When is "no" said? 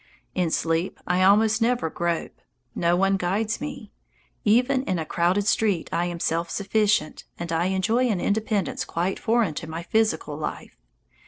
2.73-2.95